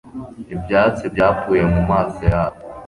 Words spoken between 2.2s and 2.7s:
yabo